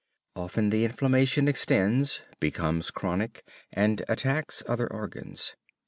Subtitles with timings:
[0.35, 5.53] Often the inflammation extends, becomes chronic and attacks other organs.